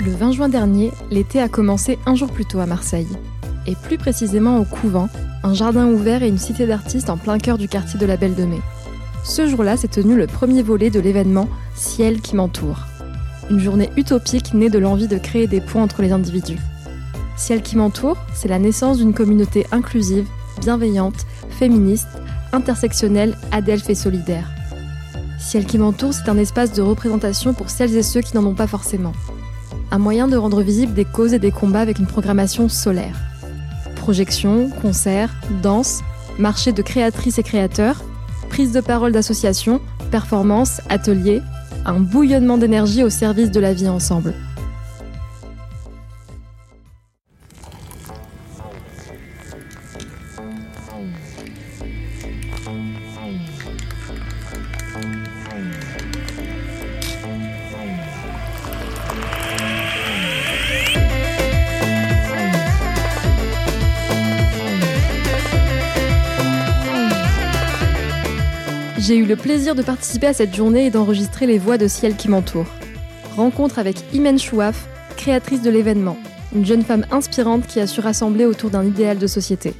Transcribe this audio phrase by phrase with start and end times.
[0.00, 3.08] Le 20 juin dernier, l'été a commencé un jour plus tôt à Marseille,
[3.66, 5.08] et plus précisément au Couvent,
[5.42, 8.34] un jardin ouvert et une cité d'artistes en plein cœur du quartier de la Belle
[8.34, 8.60] de Mai.
[9.24, 12.86] Ce jour-là s'est tenu le premier volet de l'événement Ciel qui m'entoure.
[13.50, 16.58] Une journée utopique née de l'envie de créer des ponts entre les individus.
[17.36, 20.26] Ciel qui m'entoure, c'est la naissance d'une communauté inclusive,
[20.58, 22.08] bienveillante, féministe,
[22.52, 24.50] intersectionnelle, adelphe et solidaire.
[25.38, 28.54] Ciel qui m'entoure, c'est un espace de représentation pour celles et ceux qui n'en ont
[28.54, 29.12] pas forcément.
[29.90, 33.16] Un moyen de rendre visibles des causes et des combats avec une programmation solaire.
[33.96, 36.00] Projections, concerts, danse,
[36.38, 38.02] marché de créatrices et créateurs,
[38.48, 41.42] prise de parole d'associations, performances, ateliers,
[41.86, 44.34] un bouillonnement d'énergie au service de la vie ensemble.
[69.38, 72.66] Plaisir de participer à cette journée et d'enregistrer les voix de ciel qui m'entourent.
[73.36, 76.16] Rencontre avec Imen Chouaf, créatrice de l'événement,
[76.54, 79.74] une jeune femme inspirante qui a su rassembler autour d'un idéal de société.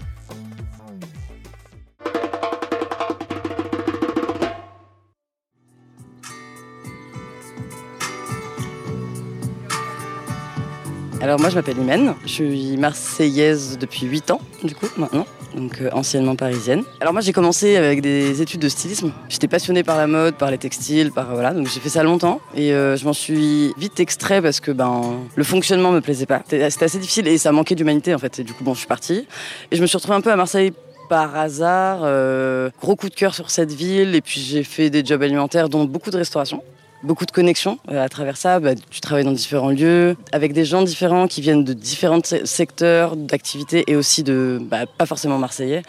[11.21, 15.27] Alors moi je m'appelle Imen, je suis marseillaise depuis 8 ans du coup maintenant,
[15.59, 16.85] donc euh, anciennement parisienne.
[17.01, 19.13] Alors moi j'ai commencé avec des études de stylisme.
[19.29, 22.41] J'étais passionnée par la mode, par les textiles, par voilà, donc j'ai fait ça longtemps
[22.55, 26.43] et euh, je m'en suis vite extrait parce que ben le fonctionnement me plaisait pas.
[26.45, 28.39] C'était assez difficile et ça manquait d'humanité en fait.
[28.39, 29.27] Et du coup bon je suis partie
[29.71, 30.73] et je me suis retrouvée un peu à Marseille
[31.09, 35.05] par hasard, euh, gros coup de cœur sur cette ville et puis j'ai fait des
[35.05, 36.63] jobs alimentaires dont beaucoup de restauration
[37.03, 38.61] beaucoup de connexions euh, à travers ça.
[38.61, 43.17] Bah, tu travailles dans différents lieux, avec des gens différents qui viennent de différents secteurs
[43.17, 45.83] d'activité et aussi de bah, pas forcément marseillais.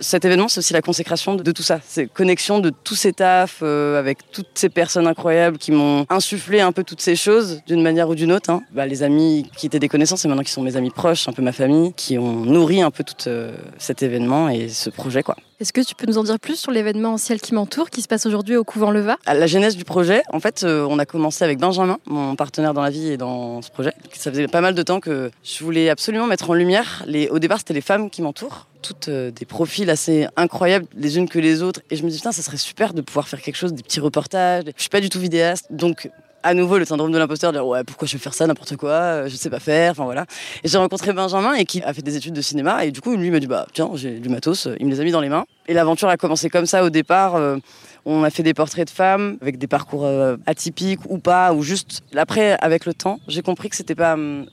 [0.00, 1.80] Cet événement, c'est aussi la consécration de, tout ça.
[1.86, 6.60] C'est connexion de tous ces tafs euh, avec toutes ces personnes incroyables qui m'ont insufflé
[6.60, 8.50] un peu toutes ces choses d'une manière ou d'une autre.
[8.50, 8.62] Hein.
[8.72, 11.32] Bah, les amis qui étaient des connaissances et maintenant qui sont mes amis proches, un
[11.32, 15.22] peu ma famille, qui ont nourri un peu tout euh, cet événement et ce projet.
[15.22, 15.36] quoi.
[15.62, 18.08] Est-ce que tu peux nous en dire plus sur l'événement Ciel qui m'entoure qui se
[18.08, 19.16] passe aujourd'hui au Couvent Leva?
[19.26, 22.82] La genèse du projet, en fait, euh, on a commencé avec Benjamin, mon partenaire dans
[22.82, 23.92] la vie et dans ce projet.
[24.12, 27.04] Ça faisait pas mal de temps que je voulais absolument mettre en lumière.
[27.30, 31.28] Au départ, c'était les femmes qui m'entourent toutes euh, des profils assez incroyables les unes
[31.28, 33.54] que les autres et je me dis putain ça serait super de pouvoir faire quelque
[33.54, 36.10] chose des petits reportages je suis pas du tout vidéaste donc
[36.42, 38.90] à nouveau le syndrome de l'imposteur, dire ouais pourquoi je vais faire ça n'importe quoi,
[38.90, 40.26] euh, je sais pas faire, enfin voilà.
[40.64, 43.16] Et j'ai rencontré Benjamin et qui a fait des études de cinéma et du coup
[43.16, 45.28] lui m'a dit bah tiens j'ai du matos, il me les a mis dans les
[45.28, 45.44] mains.
[45.68, 47.36] Et l'aventure a commencé comme ça au départ.
[47.36, 47.56] Euh,
[48.04, 50.08] on a fait des portraits de femmes avec des parcours
[50.46, 52.02] atypiques ou pas, ou juste.
[52.16, 54.46] Après, avec le temps, j'ai compris que c'était pas hum,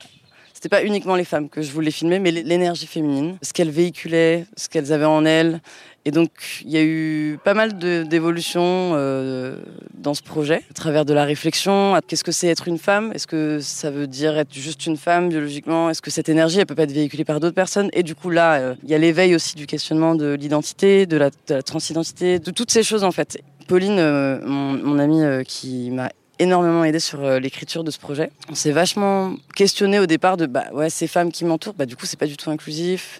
[0.61, 4.45] c'était pas uniquement les femmes que je voulais filmer, mais l'énergie féminine, ce qu'elles véhiculaient,
[4.57, 5.61] ce qu'elles avaient en elles.
[6.05, 6.31] Et donc,
[6.65, 9.57] il y a eu pas mal d'évolutions euh,
[9.93, 11.99] dans ce projet, à travers de la réflexion.
[12.07, 13.11] Qu'est-ce que c'est être une femme?
[13.13, 15.89] Est-ce que ça veut dire être juste une femme biologiquement?
[15.89, 17.89] Est-ce que cette énergie, elle peut pas être véhiculée par d'autres personnes?
[17.93, 21.17] Et du coup, là, euh, il y a l'éveil aussi du questionnement de l'identité, de
[21.17, 23.41] la, transidentité, de toutes ces choses en fait.
[23.67, 26.09] Pauline, euh, mon, amie qui m'a
[26.39, 28.31] énormément aidé sur l'écriture de ce projet.
[28.49, 31.95] On s'est vachement questionné au départ de bah ouais ces femmes qui m'entourent, bah du
[31.95, 33.19] coup c'est pas du tout inclusif.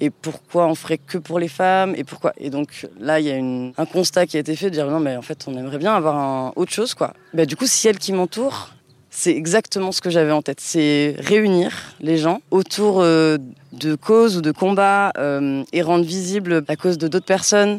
[0.00, 2.32] Et pourquoi on ferait que pour les femmes et pourquoi?
[2.36, 5.00] Et donc là il y a un constat qui a été fait de dire non
[5.00, 7.14] mais en fait on aimerait bien avoir un, autre chose quoi.
[7.32, 8.70] Bah du coup si elle qui m'entoure,
[9.16, 10.58] c'est exactement ce que j'avais en tête.
[10.60, 13.38] C'est réunir les gens autour euh,
[13.72, 17.78] de causes ou de combats euh, et rendre visible la cause de d'autres personnes.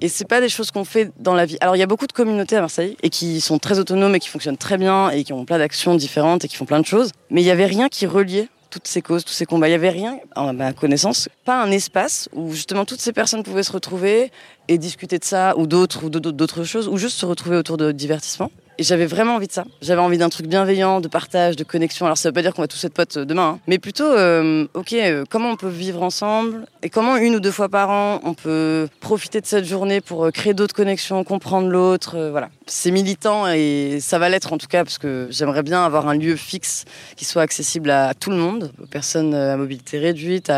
[0.00, 1.58] Et c'est pas des choses qu'on fait dans la vie.
[1.60, 4.20] Alors il y a beaucoup de communautés à Marseille et qui sont très autonomes et
[4.20, 6.86] qui fonctionnent très bien et qui ont plein d'actions différentes et qui font plein de
[6.86, 7.10] choses.
[7.30, 9.68] Mais il y avait rien qui reliait toutes ces causes, tous ces combats.
[9.68, 13.42] Il y avait rien, à ma connaissance, pas un espace où justement toutes ces personnes
[13.42, 14.30] pouvaient se retrouver
[14.68, 17.90] et discuter de ça ou d'autres ou d'autres choses ou juste se retrouver autour de
[17.90, 18.50] divertissement.
[18.78, 19.64] Et j'avais vraiment envie de ça.
[19.80, 22.04] J'avais envie d'un truc bienveillant, de partage, de connexion.
[22.04, 23.58] Alors ça veut pas dire qu'on va tous être potes demain, hein.
[23.66, 27.50] mais plutôt, euh, ok, euh, comment on peut vivre ensemble et comment une ou deux
[27.50, 31.68] fois par an on peut profiter de cette journée pour euh, créer d'autres connexions, comprendre
[31.68, 32.28] l'autre.
[32.30, 36.08] voilà, c'est militant et ça va l'être en tout cas parce que j'aimerais bien avoir
[36.08, 36.84] un lieu fixe
[37.16, 40.52] qui soit accessible à tout le monde, aux personnes à mobilité réduite,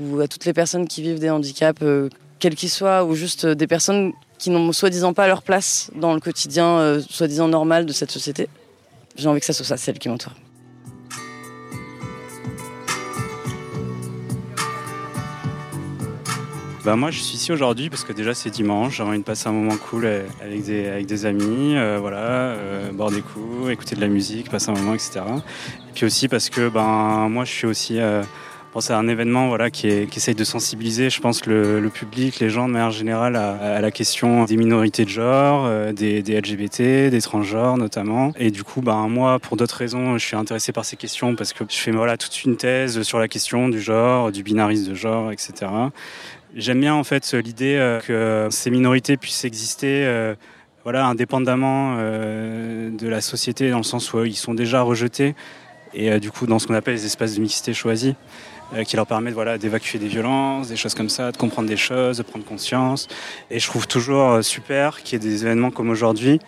[0.00, 1.82] ou à toutes les personnes qui vivent des handicaps,
[2.38, 6.20] quels qu'ils soient, ou juste des personnes qui n'ont soi-disant pas leur place dans le
[6.20, 8.48] quotidien euh, soi-disant normal de cette société.
[9.14, 10.32] J'ai envie que ça soit ça, celle qui m'entoure.
[16.82, 19.48] Bah moi je suis ici aujourd'hui parce que déjà c'est dimanche, j'ai envie de passer
[19.48, 20.06] un moment cool
[20.40, 24.48] avec des, avec des amis, euh, voilà, euh, boire des coups, écouter de la musique,
[24.48, 25.20] passer un moment, etc.
[25.90, 27.98] Et puis aussi parce que ben moi je suis aussi
[28.78, 32.72] c'est un événement voilà, qui, essaye de sensibiliser, je pense, le, public, les gens de
[32.72, 38.32] manière générale à, la question des minorités de genre, euh, des, LGBT, des transgenres notamment.
[38.38, 41.52] Et du coup, ben, moi, pour d'autres raisons, je suis intéressé par ces questions parce
[41.52, 44.94] que je fais voilà, toute une thèse sur la question du genre, du binarisme de
[44.94, 45.52] genre, etc.
[46.54, 50.04] J'aime bien en fait l'idée euh, que ces minorités puissent exister.
[50.04, 50.36] Euh,
[50.84, 55.34] voilà, indépendamment de la société, dans le sens où ils sont déjà rejetés,
[55.92, 58.14] et du coup dans ce qu'on appelle les espaces de mixité choisis.
[58.74, 61.76] Euh, qui leur permettent voilà, d'évacuer des violences, des choses comme ça, de comprendre des
[61.76, 63.08] choses, de prendre conscience.
[63.50, 66.38] Et je trouve toujours euh, super qu'il y ait des événements comme aujourd'hui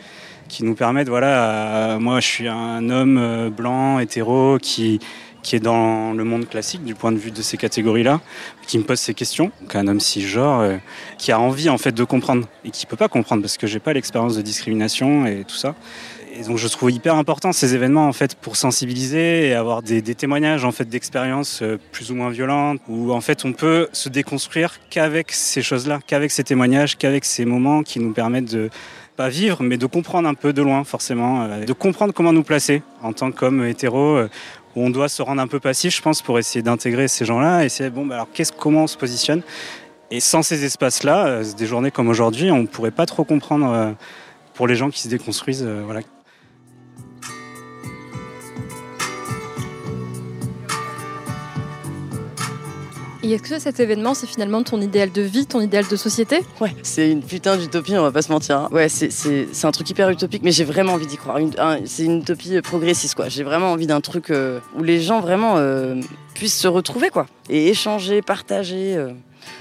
[0.49, 5.01] qui nous permettent, voilà, moi je suis un homme euh, blanc, hétéro, qui,
[5.43, 8.21] qui est dans le monde classique du point de vue de ces catégories-là,
[8.67, 10.79] qui me pose ces questions, qu'un homme cisgenre,
[11.17, 13.81] qui a envie en fait de comprendre et qui peut pas comprendre parce que j'ai
[13.81, 15.75] pas l'expérience de discrimination et tout ça
[16.35, 20.03] et donc je trouve hyper important ces événements en fait pour sensibiliser et avoir des,
[20.03, 24.09] témoignages en fait d'expériences euh, plus ou moins violentes où en fait on peut se
[24.09, 28.71] déconstruire qu'avec ces choses-là, qu'avec ces témoignages, qu'avec ces moments qui nous permettent de
[29.17, 32.45] pas vivre mais de comprendre un peu de loin forcément, euh, de comprendre comment nous
[32.45, 34.29] placer en tant qu'homme hétéro euh,
[34.75, 37.63] où on doit se rendre un peu passif je pense pour essayer d'intégrer ces gens-là
[37.63, 39.43] et essayer bon bah alors qu'est-ce comment on se positionne?
[40.11, 43.95] Et sans ces espaces-là, des journées comme aujourd'hui, on pourrait pas trop comprendre
[44.53, 45.67] pour les gens qui se déconstruisent.
[45.87, 46.03] Voilà.
[53.33, 56.41] Et est-ce que cet événement, c'est finalement ton idéal de vie, ton idéal de société
[56.61, 58.59] Ouais, c'est une putain d'utopie, on va pas se mentir.
[58.59, 58.69] Hein.
[58.73, 61.39] Ouais, c'est un truc hyper utopique, mais j'ai vraiment envie d'y croire.
[61.87, 63.31] C'est une utopie progressiste, quoi.
[63.31, 65.99] J'ai vraiment envie d'un truc euh, où les gens vraiment euh,
[66.35, 67.25] puissent se retrouver, quoi.
[67.49, 68.97] Et échanger, partager.
[68.99, 69.13] Euh.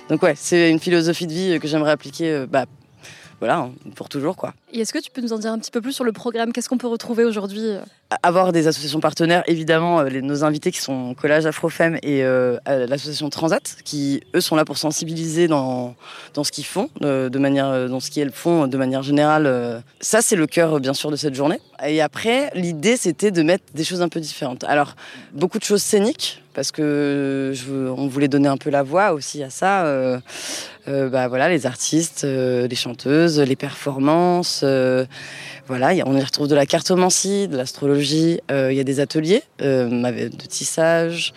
[0.09, 2.65] Donc ouais, c'est une philosophie de vie que j'aimerais appliquer bah,
[3.41, 4.53] voilà, hein, pour toujours quoi.
[4.71, 6.53] Et est-ce que tu peux nous en dire un petit peu plus sur le programme?
[6.53, 7.81] Qu'est-ce qu'on peut retrouver aujourd'hui euh?
[8.23, 13.29] Avoir des associations partenaires, évidemment, euh, nos invités qui sont Collage Afrofem et euh, l'association
[13.29, 15.95] Transat, qui eux sont là pour sensibiliser dans,
[16.33, 19.81] dans ce qu'ils font, de manière, dans ce qu'elles font de manière générale.
[20.01, 21.59] ça, c'est le cœur, bien sûr, de cette journée.
[21.85, 24.63] Et après, l'idée, c'était de mettre des choses un peu différentes.
[24.65, 24.95] Alors,
[25.33, 27.53] beaucoup de choses scéniques, parce que
[27.97, 29.85] on voulait donner un peu la voix aussi à ça.
[29.85, 30.19] Euh,
[30.87, 34.63] euh, bah, voilà, les artistes, euh, les chanteuses, les performances.
[35.67, 38.00] voilà, on y retrouve de la cartomancie, de l'astrologie.
[38.01, 41.33] Il y a des ateliers de tissage.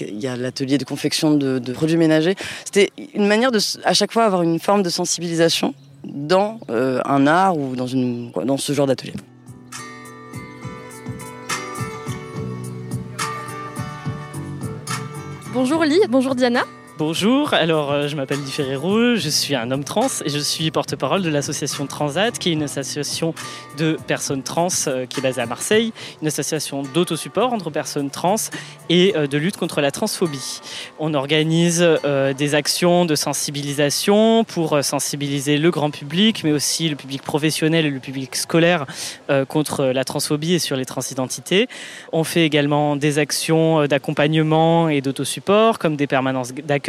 [0.00, 2.34] Il y a l'atelier de confection de, produits ménagers.
[2.64, 5.74] C'était une manière de, à chaque fois, avoir une forme de sensibilisation
[6.04, 9.14] dans un art ou dans, une, dans ce genre d'atelier.
[15.56, 16.64] Bonjour Lee, bonjour Diana.
[16.98, 20.70] Bonjour, alors euh, je m'appelle Di Ferrero, je suis un homme trans et je suis
[20.70, 23.34] porte-parole de l'association Transat, qui est une association
[23.76, 28.36] de personnes trans euh, qui est basée à Marseille, une association d'autosupport entre personnes trans
[28.88, 30.62] et euh, de lutte contre la transphobie.
[30.98, 31.86] On organise
[32.38, 37.90] des actions de sensibilisation pour sensibiliser le grand public, mais aussi le public professionnel et
[37.90, 38.86] le public scolaire
[39.48, 41.68] contre la transphobie et sur les transidentités.
[42.12, 46.85] On fait également des actions d'accompagnement et d'autosupport, comme des permanences d'accueil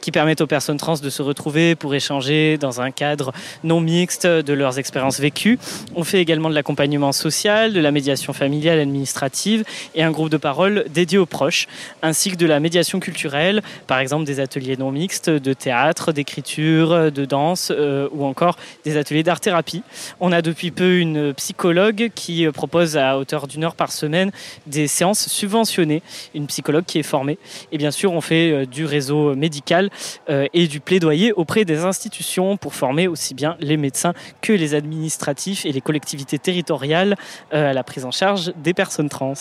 [0.00, 3.32] qui permettent aux personnes trans de se retrouver pour échanger dans un cadre
[3.64, 5.58] non mixte de leurs expériences vécues.
[5.94, 10.36] On fait également de l'accompagnement social, de la médiation familiale administrative et un groupe de
[10.36, 11.66] parole dédié aux proches,
[12.02, 17.12] ainsi que de la médiation culturelle, par exemple des ateliers non mixtes de théâtre, d'écriture,
[17.12, 19.82] de danse euh, ou encore des ateliers d'art-thérapie.
[20.20, 24.30] On a depuis peu une psychologue qui propose à hauteur d'une heure par semaine
[24.66, 26.02] des séances subventionnées,
[26.34, 27.38] une psychologue qui est formée.
[27.72, 29.90] Et bien sûr, on fait euh, du réseau médical
[30.28, 34.74] euh, et du plaidoyer auprès des institutions pour former aussi bien les médecins que les
[34.74, 37.16] administratifs et les collectivités territoriales
[37.52, 39.34] euh, à la prise en charge des personnes trans.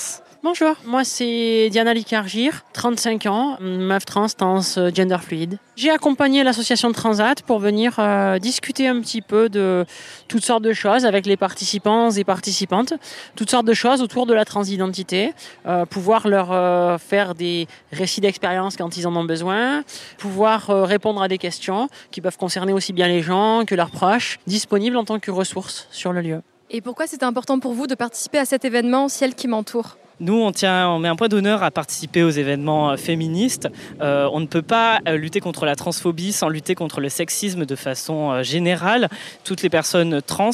[0.45, 5.57] Bonjour, moi c'est Diana Licargir, 35 ans, meuf trans, trans, euh, gender fluide.
[5.75, 9.85] J'ai accompagné l'association Transat pour venir euh, discuter un petit peu de
[10.27, 12.93] toutes sortes de choses avec les participants et participantes,
[13.35, 15.33] toutes sortes de choses autour de la transidentité,
[15.65, 19.83] euh, pouvoir leur faire des récits d'expérience quand ils en ont besoin,
[20.19, 24.37] pouvoir répondre à des questions qui peuvent concerner aussi bien les gens que leurs proches,
[24.45, 26.41] disponibles en tant que ressources sur le lieu.
[26.69, 29.97] Et pourquoi c'était important pour vous de participer à cet événement Ciel qui m'entoure?
[30.19, 33.67] Nous, on, met un point d'honneur à participer aux événements euh, féministes.
[34.01, 37.65] Euh, on ne peut pas euh, lutter contre la transphobie sans lutter contre le sexisme
[37.65, 39.09] de façon générale.
[39.43, 40.51] Toutes les personnes trans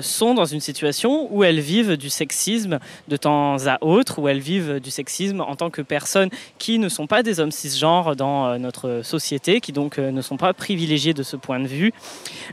[0.00, 2.78] sont dans une situation où elles vivent du sexisme
[3.08, 6.88] de temps à autre, où elles vivent du sexisme en tant que personnes qui ne
[6.88, 11.22] sont pas des hommes cisgenres dans notre société, qui donc ne sont pas privilégiés de
[11.22, 11.92] ce point de vue.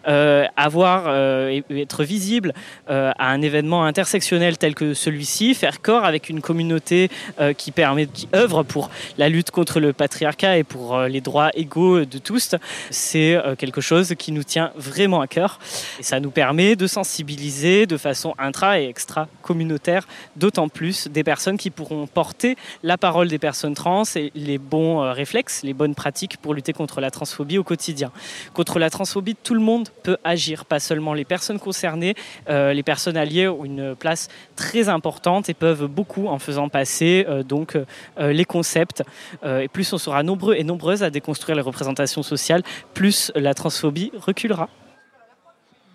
[0.05, 1.09] avoir
[1.49, 2.53] et être visible
[2.87, 8.07] à un événement intersectionnel tel que celui-ci, faire corps avec une communauté euh, qui permet,
[8.33, 12.55] œuvre pour la lutte contre le patriarcat et pour euh, les droits égaux de tous,
[12.89, 15.59] c'est euh, quelque chose qui nous tient vraiment à cœur.
[15.99, 21.23] Et ça nous permet de sensibiliser de façon intra et extra communautaire, d'autant plus des
[21.23, 25.95] personnes qui pourront porter la parole des personnes trans et les bons réflexes, les bonnes
[25.95, 28.11] pratiques pour lutter contre la transphobie au quotidien.
[28.53, 32.15] Contre la transphobie, tout le monde peut agir, pas seulement les personnes concernées.
[32.47, 37.43] les personnes alliées ont une place très importante et peuvent beaucoup en faisant passer euh,
[37.43, 37.85] donc euh,
[38.19, 39.03] euh, les concepts.
[39.43, 44.11] et plus on sera nombreux et nombreuses à déconstruire les représentations sociales, plus la transphobie
[44.15, 44.69] reculera.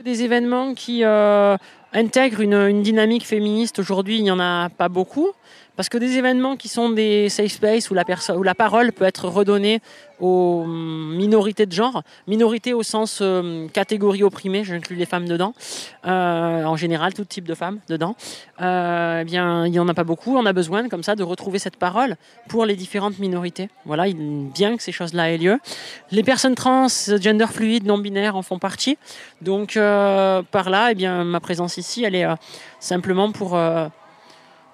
[0.05, 5.33] Des événements qui intègrent une, une, dynamique féministe aujourd'hui, il n'y en a pas beaucoup.
[5.81, 8.05] Parce que des événements qui sont des safe spaces où la,
[8.55, 9.81] parole peut être redonnée
[10.21, 15.55] aux minorités de genre, minorités au sens euh, catégorie opprimée, j'inclus les femmes dedans,
[16.05, 18.15] euh, en général tout type de femmes dedans,
[18.61, 21.23] euh, eh bien il n'y en a pas beaucoup, on a besoin comme ça de
[21.23, 22.17] retrouver cette parole
[22.51, 23.71] pour les différentes minorités.
[23.87, 25.59] Voilà, bien que ces choses-là aient lieu.
[26.11, 28.99] Les personnes trans, gender fluide, non binaires en font partie.
[29.41, 32.27] Donc par là, eh bien ma présence ici, elle est
[32.81, 33.59] simplement pour,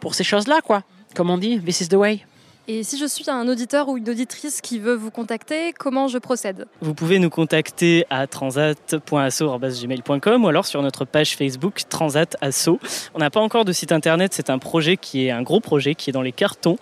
[0.00, 0.82] pour ces choses-là, quoi
[1.16, 2.22] comme on dit, this is the way.
[2.68, 6.18] Et si je suis un auditeur ou une auditrice qui veut vous contacter, comment je
[6.18, 6.66] procède?
[6.80, 12.80] Vous pouvez nous contacter à transat.asso.gmail.com ou alors sur notre page Facebook Transat Asso.
[13.14, 15.94] On n'a pas encore de site internet, c'est un projet qui est un gros projet
[15.94, 16.76] qui est dans les cartons.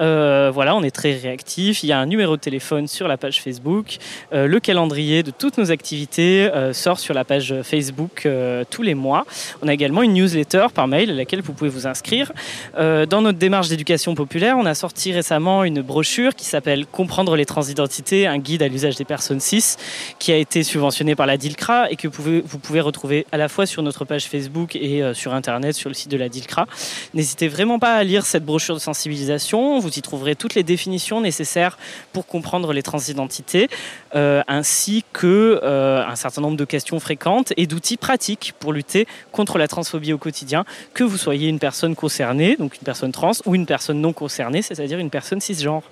[0.00, 1.84] Euh, voilà, on est très réactif.
[1.84, 3.98] Il y a un numéro de téléphone sur la page Facebook.
[4.32, 8.26] Euh, le calendrier de toutes nos activités euh, sort sur la page Facebook
[8.70, 9.24] tous les mois.
[9.62, 12.32] On a également une newsletter par mail à laquelle vous pouvez vous inscrire.
[12.76, 17.44] dans notre démarche d'éducation populaire, on a sorti récemment une brochure qui s'appelle Comprendre les
[17.44, 19.76] transidentités, un guide à l'usage des personnes cis,
[20.18, 23.36] qui a été subventionné par la DILCRA et que vous pouvez, vous pouvez retrouver à
[23.36, 26.28] la fois sur notre page Facebook et euh, sur Internet, sur le site de la
[26.28, 26.66] DILCRA.
[27.14, 29.78] N'hésitez vraiment pas à lire cette brochure de sensibilisation.
[29.78, 31.76] Vous y trouverez toutes les définitions nécessaires
[32.12, 33.68] pour comprendre les transidentités,
[34.14, 39.06] euh, ainsi que euh, un certain nombre de questions fréquentes et d'outils pratiques pour lutter
[39.32, 43.32] contre la transphobie au quotidien, que vous soyez une personne concernée, donc une personne trans,
[43.44, 45.82] ou une personne non concernée, c'est-à-dire une personne personnes cisgenres.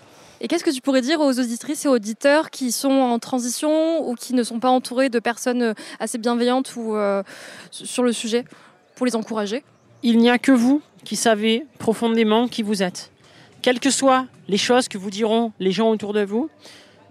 [0.41, 4.15] Et qu'est-ce que tu pourrais dire aux auditrices et auditeurs qui sont en transition ou
[4.15, 7.25] qui ne sont pas entourés de personnes euh, assez bienveillantes ou euh,
[7.71, 8.45] sur le sujet
[8.95, 9.65] pour les encourager?
[10.05, 13.11] Il n'y a que vous qui savez profondément qui vous êtes.
[13.63, 16.49] Quelles que soient les choses que vous diront les gens autour de vous,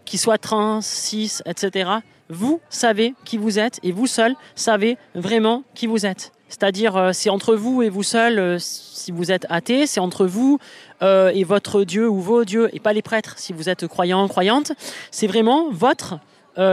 [0.06, 1.90] qu'ils soient trans, cis, etc.,
[2.30, 6.32] vous savez qui vous êtes et vous seul savez vraiment qui vous êtes.
[6.50, 10.26] C'est-à-dire, euh, c'est entre vous et vous seul, euh, si vous êtes athée, c'est entre
[10.26, 10.60] vous
[11.02, 14.28] euh, et votre Dieu ou vos dieux, et pas les prêtres, si vous êtes croyant,
[14.28, 14.72] croyante.
[15.12, 16.20] C'est vraiment votre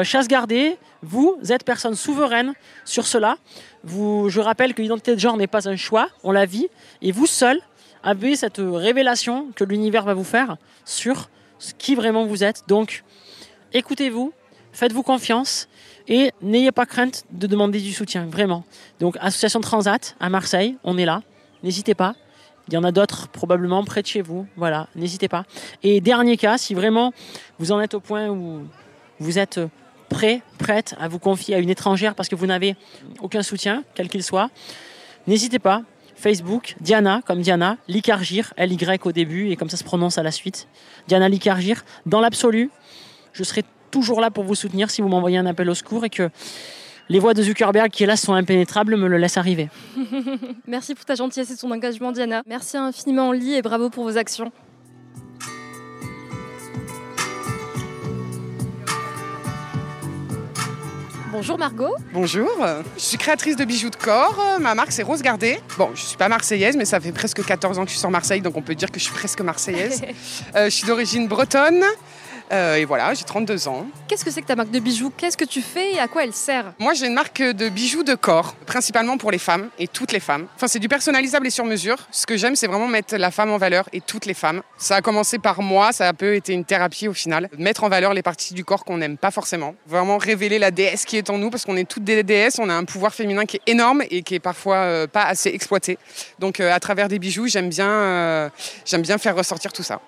[0.05, 0.79] chasse gardée.
[1.03, 2.53] Vous êtes personne souveraine
[2.85, 3.37] sur cela.
[3.85, 6.69] Je rappelle que l'identité de genre n'est pas un choix, on la vit,
[7.01, 7.61] et vous seul
[8.05, 11.31] avez cette révélation que l'univers va vous faire sur
[11.79, 12.63] qui vraiment vous êtes.
[12.69, 13.03] Donc,
[13.73, 14.33] écoutez-vous,
[14.73, 15.69] faites-vous confiance
[16.09, 18.65] et n'ayez pas crainte de demander du soutien, vraiment.
[19.01, 21.23] Donc, Association Transat à Marseille, on est là.
[21.63, 22.15] N'hésitez pas.
[22.69, 24.47] Il y en a d'autres probablement près de chez vous.
[24.57, 25.45] Voilà, n'hésitez pas.
[25.83, 27.13] Et dernier cas, si vraiment
[27.59, 28.67] vous en êtes au point où
[29.19, 29.61] vous êtes
[30.09, 32.77] prêt, prête à vous confier à une étrangère parce que vous n'avez
[33.21, 34.51] aucun soutien, quel qu'il soit,
[35.27, 35.83] n'hésitez pas.
[36.15, 40.31] Facebook, Diana, comme Diana, Licargir, L-Y au début, et comme ça se prononce à la
[40.31, 40.69] suite.
[41.09, 41.85] Diana Licargir.
[42.07, 42.71] Dans l'absolu,
[43.33, 46.11] je serai toujours là pour vous soutenir si vous m'envoyez un appel au secours et
[46.11, 46.31] que
[47.09, 49.69] les voix de Zuckerberg qui là sont impénétrables me le laissent arriver.
[50.67, 52.43] Merci pour ta gentillesse et ton engagement Diana.
[52.47, 54.51] Merci infiniment Lee et bravo pour vos actions.
[61.33, 61.95] Bonjour Margot.
[62.13, 62.51] Bonjour,
[62.95, 64.39] je suis créatrice de bijoux de corps.
[64.61, 65.59] Ma marque c'est Rose Gardée.
[65.79, 68.11] Bon, je suis pas marseillaise, mais ça fait presque 14 ans que je suis sur
[68.11, 70.03] Marseille, donc on peut dire que je suis presque marseillaise.
[70.55, 71.83] Euh, je suis d'origine bretonne.
[72.53, 73.87] Euh, et voilà, j'ai 32 ans.
[74.09, 75.13] Qu'est-ce que c'est que ta marque de bijoux?
[75.17, 76.73] Qu'est-ce que tu fais et à quoi elle sert?
[76.79, 80.21] Moi, j'ai une marque de bijoux de corps, principalement pour les femmes et toutes les
[80.21, 80.47] femmes.
[80.57, 81.97] Enfin, c'est du personnalisable et sur mesure.
[82.11, 84.63] Ce que j'aime, c'est vraiment mettre la femme en valeur et toutes les femmes.
[84.79, 87.49] Ça a commencé par moi, ça a un peu été une thérapie au final.
[87.59, 89.75] Mettre en valeur les parties du corps qu'on n'aime pas forcément.
[89.87, 92.69] Vraiment révéler la déesse qui est en nous, parce qu'on est toutes des déesses, on
[92.69, 95.99] a un pouvoir féminin qui est énorme et qui est parfois euh, pas assez exploité.
[96.39, 98.51] Donc, euh, à travers des bijoux, j'aime bien,
[98.85, 100.01] j'aime bien faire ressortir tout ça.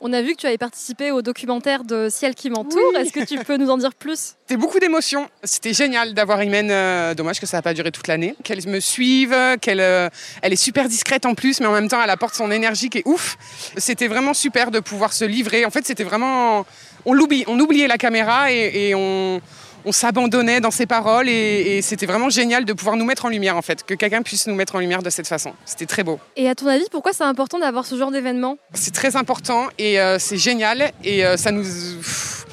[0.00, 2.96] On a vu que tu avais participé au documentaire de Ciel qui m'entoure.
[2.96, 4.34] Est-ce que tu peux nous en dire plus?
[4.46, 5.28] C'était beaucoup d'émotions.
[5.42, 6.70] C'était génial d'avoir Imen.
[6.70, 8.34] Euh, dommage que ça n'a pas duré toute l'année.
[8.42, 10.08] Qu'elle me suive, qu'elle euh,
[10.42, 12.98] elle est super discrète en plus, mais en même temps, elle apporte son énergie qui
[12.98, 13.36] est ouf.
[13.76, 15.64] C'était vraiment super de pouvoir se livrer.
[15.64, 16.66] En fait, c'était vraiment.
[17.06, 19.40] On l'oublie, on oubliait la caméra et, et on
[19.84, 23.28] on s'abandonnait dans ses paroles et, et c'était vraiment génial de pouvoir nous mettre en
[23.28, 25.52] lumière en fait, que quelqu'un puisse nous mettre en lumière de cette façon.
[25.64, 26.18] C'était très beau.
[26.36, 28.56] Et à ton avis, pourquoi c'est important d'avoir ce genre d'événement?
[28.72, 31.62] C'est très important et euh, c'est génial et euh, ça nous...
[31.62, 32.46] pff,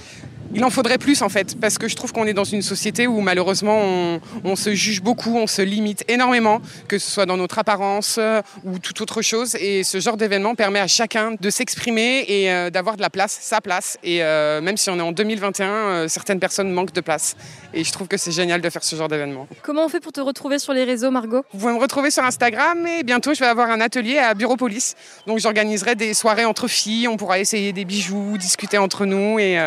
[0.54, 3.08] il en faudrait plus en fait, parce que je trouve qu'on est dans une société
[3.08, 7.38] où malheureusement on, on se juge beaucoup, on se limite énormément, que ce soit dans
[7.38, 9.56] notre apparence euh, ou toute autre chose.
[9.56, 13.38] Et ce genre d'événement permet à chacun de s'exprimer et euh, d'avoir de la place,
[13.42, 13.98] sa place.
[14.04, 17.36] Et euh, même si on est en 2021, euh, certaines personnes manquent de place.
[17.74, 19.48] Et je trouve que c'est génial de faire ce genre d'événement.
[19.62, 21.44] Comment on fait pour te retrouver sur les réseaux, Margot?
[21.54, 24.58] Vous pouvez me retrouver sur Instagram et bientôt je vais avoir un atelier à Bureau
[24.58, 24.96] Police.
[25.28, 29.58] Donc j'organiserai des soirées entre filles, on pourra essayer des bijoux, discuter entre nous et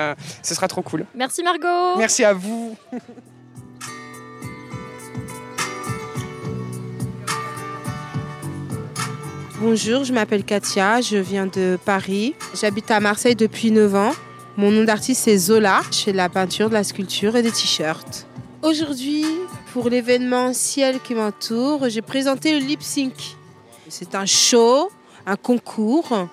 [0.43, 1.07] ce sera trop cool.
[1.15, 2.77] Merci Margot Merci à vous.
[9.61, 12.35] Bonjour, je m'appelle Katia, je viens de Paris.
[12.55, 14.13] J'habite à Marseille depuis 9 ans.
[14.57, 15.81] Mon nom d'artiste c'est Zola.
[15.91, 18.27] Je fais de la peinture, de la sculpture et des t-shirts.
[18.63, 19.25] Aujourd'hui,
[19.73, 23.37] pour l'événement Ciel qui m'entoure, j'ai présenté le lip sync.
[23.89, 24.91] C'est un show,
[25.27, 26.29] un concours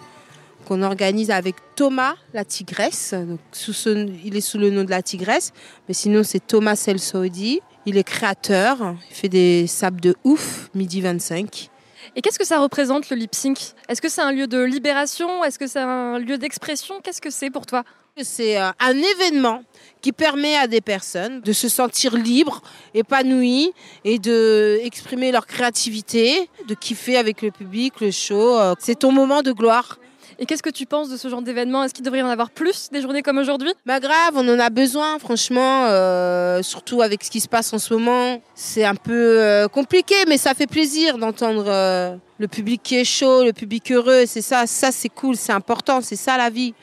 [0.72, 3.13] qu'on organise avec Thomas la tigresse.
[3.13, 5.51] Donc, sous ce- il est sous le nom de la tigresse,
[5.90, 7.60] mais sinon c'est Thomas El Saudi.
[7.86, 8.78] Il est créateur,
[9.10, 11.68] il fait des sables de ouf, midi 25.
[12.16, 13.58] Et qu'est-ce que ça représente le lip sync?
[13.90, 15.44] Est-ce que c'est un lieu de libération?
[15.44, 17.01] Est-ce que c'est un lieu d'expression?
[17.04, 17.84] Qu'est-ce que c'est pour toi?
[18.22, 19.63] C'est euh, un événement
[20.01, 22.62] qui permet à des personnes de se sentir libres,
[22.93, 23.72] épanouies
[24.06, 28.58] et de exprimer leur créativité, de kiffer avec le public, le show.
[28.60, 29.98] Euh, C'est ton moment de gloire.
[30.41, 31.84] Et qu'est-ce que tu penses de ce genre d'événement?
[31.84, 33.71] Est-ce qu'il devrait y en avoir plus des journées comme aujourd'hui?
[33.86, 37.77] Bah grave, on en a besoin, franchement, euh, surtout avec ce qui se passe en
[37.77, 38.41] ce moment.
[38.56, 43.04] C'est un peu euh, compliqué, mais ça fait plaisir d'entendre euh, le public qui est
[43.04, 44.23] chaud, le public heureux.
[44.25, 46.73] C'est ça, ça c'est cool, c'est important, c'est ça la vie.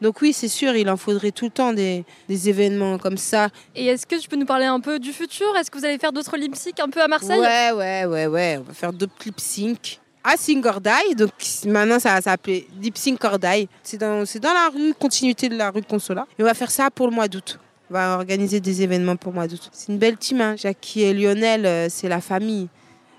[0.00, 3.48] Donc oui, c'est sûr, il en faudrait tout le temps des, des événements comme ça.
[3.76, 5.46] Et est-ce que tu peux nous parler un peu du futur?
[5.56, 7.38] Est-ce que vous allez faire d'autres lip un peu à Marseille?
[7.38, 8.56] Ouais, ouais, ouais, ouais.
[8.58, 10.00] On va faire deux lip sync.
[10.26, 11.32] À Sing or Die, donc
[11.66, 13.68] maintenant ça Sync or Die.
[13.82, 16.26] C'est dans, dans la rue, continuité de la rue Consola.
[16.38, 17.58] Et on va faire ça pour le mois d'août.
[17.90, 19.68] On va organiser des événements pour le mois d'août.
[19.70, 20.56] C'est une belle team, hein.
[20.56, 22.68] Jackie et Lionel, euh, c'est la famille.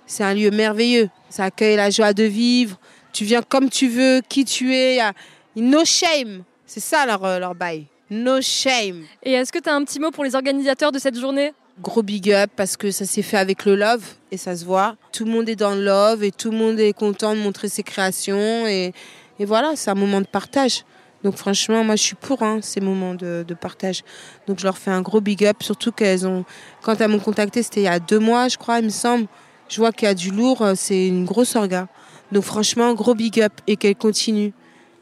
[0.08, 1.10] C'est un lieu merveilleux.
[1.30, 2.80] Ça accueille la joie de vivre.
[3.13, 5.00] Tu viens comme tu veux, qui tu es.
[5.56, 6.44] no shame.
[6.65, 7.86] C'est ça leur, euh, leur bail.
[8.10, 9.04] No shame.
[9.22, 11.54] Et est-ce que tu as un petit mot pour les organisateurs de cette journée?
[11.81, 14.95] Gros big up parce que ça s'est fait avec le love et ça se voit.
[15.11, 17.67] Tout le monde est dans le love et tout le monde est content de montrer
[17.67, 18.93] ses créations et,
[19.39, 20.85] et voilà, c'est un moment de partage.
[21.23, 24.03] Donc franchement, moi je suis pour hein, ces moments de, de partage.
[24.47, 26.45] Donc je leur fais un gros big up, surtout qu'elles ont,
[26.81, 29.27] quand elles m'ont contacté, c'était il y a deux mois, je crois, il me semble.
[29.67, 31.88] Je vois qu'il y a du lourd, euh, c'est une grosse orga.
[32.31, 34.51] Donc franchement, gros big up et qu'elles continuent.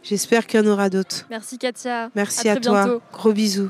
[0.01, 1.25] J'espère qu'il y en aura d'autres.
[1.29, 2.09] Merci Katia.
[2.15, 2.85] Merci À toi.
[2.85, 3.01] bientôt.
[3.11, 3.69] Gros bisous.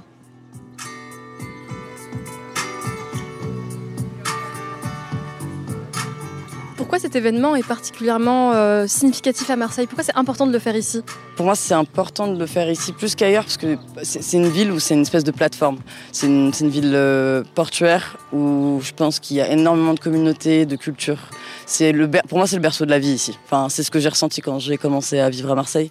[6.93, 9.88] Pourquoi cet événement est particulièrement euh, significatif à Marseille?
[9.88, 11.01] Pourquoi c'est important de le faire ici?
[11.36, 14.71] Pour moi, c'est important de le faire ici plus qu'ailleurs parce que c'est une ville
[14.71, 15.79] où c'est une espèce de plateforme.
[16.12, 20.75] C'est une, ville euh, portuaire où je pense qu'il y a énormément de communautés, de
[20.75, 21.32] cultures.
[22.27, 23.39] Pour moi, c'est le berceau de la vie ici.
[23.45, 25.89] Enfin, c'est ce que j'ai ressenti quand j'ai commencé à vivre à Marseille.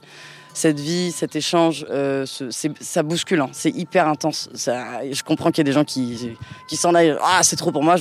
[0.55, 2.27] Cette vie, cet échange, euh,
[2.81, 3.41] ça bouscule.
[3.41, 3.49] hein.
[3.53, 4.49] C'est hyper intense.
[4.55, 6.37] Je comprends qu'il y a des gens qui,
[6.69, 7.17] qui s'en aillent.
[7.23, 7.97] Ah, c'est trop pour moi.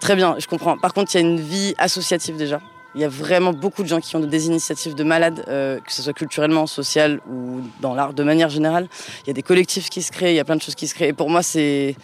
[0.00, 0.76] Très bien, je comprends.
[0.76, 2.60] Par contre, il y a une vie associative déjà.
[2.94, 5.92] Il y a vraiment beaucoup de gens qui ont des initiatives de malades, euh, que
[5.92, 8.88] ce soit culturellement, social ou dans l'art de manière générale.
[9.24, 10.88] Il y a des collectifs qui se créent, il y a plein de choses qui
[10.88, 11.08] se créent.
[11.08, 11.94] Et pour moi, c'est,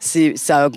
[0.00, 0.70] ça a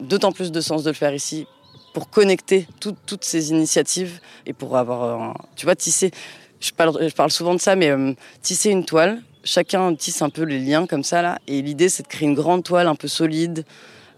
[0.00, 1.46] d'autant plus de sens de le faire ici
[1.92, 6.10] pour connecter tout- toutes ces initiatives et pour avoir, tu vois, tisser.
[6.60, 9.22] Je parle, je parle souvent de ça, mais euh, tisser une toile.
[9.44, 12.34] Chacun tisse un peu les liens comme ça là, et l'idée c'est de créer une
[12.34, 13.64] grande toile un peu solide,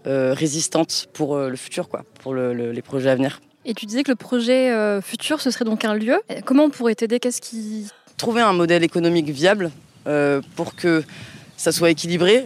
[0.05, 3.39] euh, résistante pour euh, le futur, quoi, pour le- le- les projets à venir.
[3.65, 6.17] Et tu disais que le projet futur, ce serait donc un lieu.
[6.43, 7.21] Comment on pourrait t'aider?
[7.21, 7.87] Qu'est-ce qui...
[8.17, 9.71] trouver un modèle économique viable
[10.57, 11.01] pour que
[11.55, 12.45] ça soit équilibré,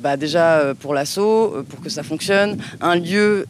[0.00, 3.46] bah déjà pour l'assaut, pour que ça fonctionne, un lieu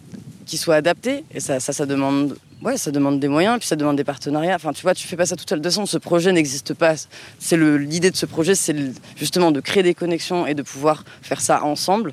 [0.46, 3.76] qui soit adapté, et ça, ça, ça demande, ouais, ça demande des moyens, puis ça
[3.76, 4.54] demande des partenariats.
[4.54, 5.58] Enfin, tu vois, tu fais pas ça tout seul.
[5.58, 6.94] De toute façon, ce projet n'existe pas.
[7.38, 8.76] C'est l'idée de ce projet, c'est
[9.16, 12.12] justement de créer des connexions et de pouvoir faire ça ensemble.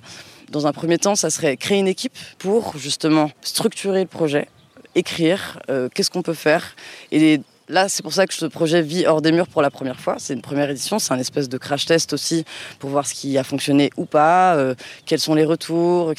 [0.52, 4.48] Dans un premier temps, ça serait créer une équipe pour justement structurer le projet,
[4.94, 6.76] écrire, euh, qu'est-ce qu'on peut faire.
[7.12, 10.00] Et là, c'est pour ça que ce projet vit hors des murs pour la première
[10.00, 10.18] fois.
[10.20, 12.46] C'est une première édition, c'est un espèce de crash test aussi
[12.78, 16.14] pour voir ce qui a fonctionné ou pas, euh, quels sont les retours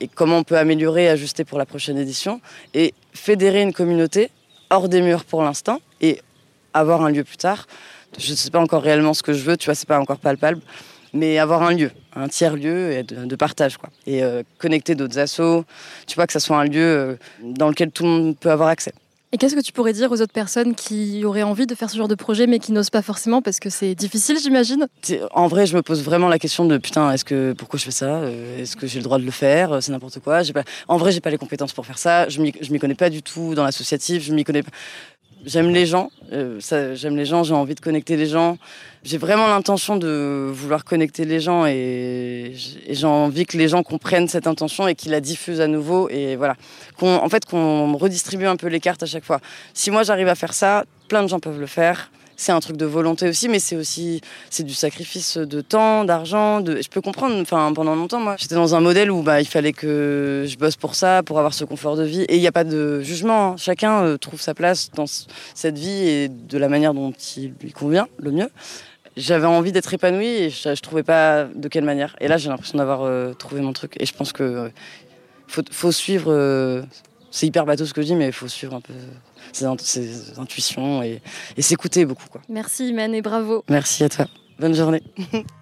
[0.00, 2.40] et comment on peut améliorer, ajuster pour la prochaine édition.
[2.72, 4.30] Et fédérer une communauté
[4.70, 6.20] hors des murs pour l'instant et
[6.72, 7.66] avoir un lieu plus tard.
[8.18, 10.18] Je ne sais pas encore réellement ce que je veux, tu vois, c'est pas encore
[10.18, 10.60] palpable
[11.12, 13.90] mais avoir un lieu, un tiers lieu de, partage quoi.
[14.06, 15.64] Et euh, connecter d'autres assos,
[16.06, 18.68] tu vois que ça soit un lieu euh, dans lequel tout le monde peut avoir
[18.68, 18.92] accès.
[19.30, 21.98] Et qu'est-ce que tu pourrais dire aux autres personnes qui auraient envie de faire ce
[21.98, 24.86] genre de projet mais qui n'osent pas forcément parce que c'est difficile, j'imagine?
[25.32, 27.90] En vrai, je me pose vraiment la question de putain, est-ce que pourquoi je fais
[27.90, 28.06] ça?
[28.06, 29.72] Euh, Est-ce que j'ai le droit de le faire?
[29.72, 30.40] Euh, C'est n'importe quoi.
[30.88, 32.26] En vrai, j'ai pas les compétences pour faire ça.
[32.30, 34.22] Je m'y connais pas du tout dans l'associatif.
[34.22, 34.70] Je m'y connais pas.
[35.48, 36.10] J'aime les gens.
[36.34, 36.60] euh,
[36.94, 37.42] j'aime les gens.
[37.42, 38.58] J'ai envie de connecter les gens.
[39.02, 42.52] J'ai vraiment l'intention de vouloir connecter les gens et
[42.90, 46.36] j'ai envie que les gens comprennent cette intention et qu'ils la diffusent à nouveau et
[46.36, 46.54] voilà.
[47.00, 49.40] En fait, qu'on redistribue un peu les cartes à chaque fois.
[49.72, 52.10] Si moi j'arrive à faire ça, plein de gens peuvent le faire.
[52.40, 56.64] C'est un truc de volonté aussi, mais c'est aussi c'est du sacrifice de temps, d'argent.
[56.64, 57.36] Je peux comprendre.
[57.40, 60.76] Enfin, pendant longtemps, moi, j'étais dans un modèle où bah, il fallait que je bosse
[60.76, 62.22] pour ça, pour avoir ce confort de vie.
[62.22, 63.48] Et il n'y a pas de jugement.
[63.52, 63.56] hein.
[63.56, 65.06] Chacun euh, trouve sa place dans
[65.52, 68.48] cette vie et de la manière dont il lui convient le mieux.
[69.16, 72.14] J'avais envie d'être épanouie et je, je trouvais pas de quelle manière.
[72.20, 73.94] Et là, j'ai l'impression d'avoir euh, trouvé mon truc.
[73.98, 74.70] Et je pense que
[75.48, 76.32] faut, faut suivre.
[76.32, 76.82] euh,
[77.32, 78.94] c'est hyper bateau ce que je dis, mais il faut suivre un peu
[79.52, 81.20] ses, int- ses intuitions et,
[81.56, 82.26] et s'écouter beaucoup.
[82.30, 82.40] Quoi.
[82.48, 83.64] Merci Imen et bravo.
[83.68, 84.26] Merci à toi.
[84.58, 85.02] Bonne journée.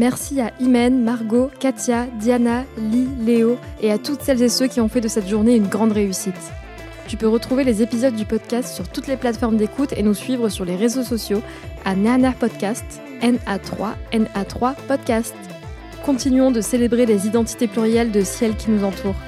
[0.00, 4.80] Merci à Imen, Margot, Katia, Diana, Lee, Léo et à toutes celles et ceux qui
[4.80, 6.32] ont fait de cette journée une grande réussite.
[7.06, 10.48] Tu peux retrouver les épisodes du podcast sur toutes les plateformes d'écoute et nous suivre
[10.48, 11.42] sur les réseaux sociaux
[11.84, 15.34] à Nana Podcast, NA3, NA3 Podcast.
[16.02, 19.20] Continuons de célébrer les identités plurielles de ciel qui nous entourent.